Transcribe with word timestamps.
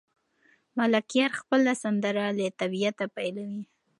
ملکیار 0.77 1.31
خپله 1.41 1.71
سندره 1.83 2.25
له 2.37 2.45
طبیعته 2.61 3.05
پیلوي. 3.15 3.63